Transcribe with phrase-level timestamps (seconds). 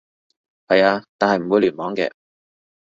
[0.67, 2.09] 係啊，但係唔會聯網嘅